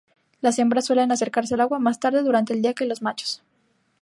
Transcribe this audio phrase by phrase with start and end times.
[0.41, 3.43] Las hembras suelen acercarse al agua más tarde durante el día que los machos.